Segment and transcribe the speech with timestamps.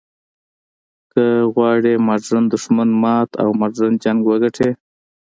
[1.11, 1.23] که
[1.53, 4.69] غواړې ماډرن دښمن مات او ماډرن جنګ وګټې.